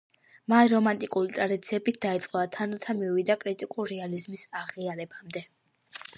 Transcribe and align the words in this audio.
მან 0.51 0.69
რომანტიკული 0.71 1.35
ტრადიციებით 1.35 1.99
დაიწყო 2.05 2.39
და 2.41 2.47
თანდათან 2.57 2.99
მივიდა 3.03 3.37
კრიტიკული 3.45 3.93
რეალიზმის 3.95 4.45
აღიარებამდე. 4.65 5.47